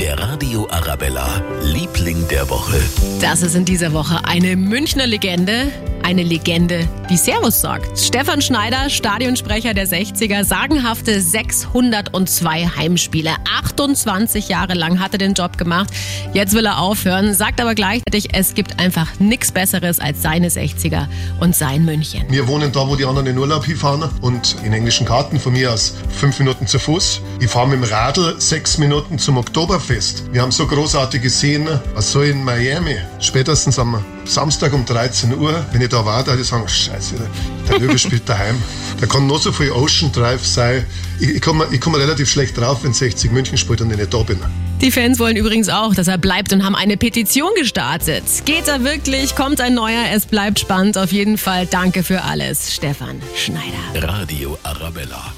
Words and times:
Der 0.00 0.18
Radio 0.18 0.66
Arabella, 0.70 1.42
Liebling 1.62 2.26
der 2.28 2.48
Woche. 2.48 2.80
Das 3.20 3.42
ist 3.42 3.54
in 3.54 3.66
dieser 3.66 3.92
Woche 3.92 4.24
eine 4.24 4.56
Münchner 4.56 5.06
Legende. 5.06 5.70
Eine 6.10 6.24
Legende, 6.24 6.88
die 7.08 7.16
Servus 7.16 7.60
sagt. 7.60 7.96
Stefan 7.96 8.42
Schneider, 8.42 8.90
Stadionsprecher 8.90 9.74
der 9.74 9.86
60er, 9.86 10.42
sagenhafte 10.42 11.20
602 11.20 12.66
Heimspiele. 12.66 13.30
28 13.60 14.48
Jahre 14.48 14.74
lang 14.74 14.98
hat 14.98 15.12
er 15.12 15.18
den 15.18 15.34
Job 15.34 15.56
gemacht. 15.56 15.88
Jetzt 16.32 16.52
will 16.54 16.66
er 16.66 16.80
aufhören, 16.80 17.32
sagt 17.32 17.60
aber 17.60 17.76
gleichzeitig, 17.76 18.34
es 18.34 18.54
gibt 18.54 18.80
einfach 18.80 19.20
nichts 19.20 19.52
Besseres 19.52 20.00
als 20.00 20.20
seine 20.20 20.48
60er 20.48 21.06
und 21.38 21.54
sein 21.54 21.84
München. 21.84 22.24
Wir 22.28 22.48
wohnen 22.48 22.72
da, 22.72 22.88
wo 22.88 22.96
die 22.96 23.04
anderen 23.04 23.28
in 23.28 23.38
Urlaub 23.38 23.64
hinfahren 23.64 24.10
und 24.20 24.56
in 24.64 24.72
englischen 24.72 25.06
Karten 25.06 25.38
von 25.38 25.52
mir 25.52 25.72
aus 25.72 25.94
fünf 26.08 26.40
Minuten 26.40 26.66
zu 26.66 26.80
Fuß. 26.80 27.20
Ich 27.38 27.48
fahre 27.48 27.68
mit 27.68 27.84
dem 27.84 27.84
Radl 27.84 28.34
sechs 28.40 28.78
Minuten 28.78 29.20
zum 29.20 29.36
Oktoberfest. 29.36 30.24
Wir 30.32 30.42
haben 30.42 30.50
so 30.50 30.66
großartige 30.66 31.30
Szenen, 31.30 31.78
so 31.98 32.22
in 32.22 32.42
Miami. 32.42 32.96
Spätestens 33.20 33.78
am 33.78 34.04
Samstag 34.30 34.72
um 34.72 34.86
13 34.86 35.36
Uhr, 35.36 35.66
wenn 35.72 35.80
ich 35.80 35.88
da 35.88 36.06
war, 36.06 36.22
da 36.22 36.36
ich 36.36 36.46
sagen, 36.46 36.68
scheiße, 36.68 37.16
der 37.68 37.78
Löwe 37.80 37.98
spielt 37.98 38.28
daheim. 38.28 38.54
Da 39.00 39.06
kann 39.06 39.26
noch 39.26 39.42
so 39.42 39.50
viel 39.50 39.72
Ocean 39.72 40.12
Drive 40.12 40.46
sein. 40.46 40.86
Ich, 41.18 41.30
ich 41.30 41.42
komme 41.42 41.66
ich 41.72 41.80
komm 41.80 41.96
relativ 41.96 42.30
schlecht 42.30 42.56
drauf, 42.56 42.84
wenn 42.84 42.92
60 42.92 43.32
München 43.32 43.58
spielt 43.58 43.80
und 43.80 43.90
ich 43.90 43.96
nicht 43.96 44.14
da 44.14 44.22
bin. 44.22 44.38
Die 44.80 44.92
Fans 44.92 45.18
wollen 45.18 45.36
übrigens 45.36 45.68
auch, 45.68 45.96
dass 45.96 46.06
er 46.06 46.16
bleibt 46.16 46.52
und 46.52 46.64
haben 46.64 46.76
eine 46.76 46.96
Petition 46.96 47.50
gestartet. 47.56 48.22
Geht 48.44 48.68
er 48.68 48.84
wirklich? 48.84 49.34
Kommt 49.34 49.60
ein 49.60 49.74
neuer? 49.74 50.04
Es 50.12 50.26
bleibt 50.26 50.60
spannend. 50.60 50.96
Auf 50.96 51.10
jeden 51.10 51.36
Fall 51.36 51.66
danke 51.66 52.04
für 52.04 52.22
alles, 52.22 52.72
Stefan 52.72 53.20
Schneider. 53.34 54.08
Radio 54.08 54.56
Arabella. 54.62 55.28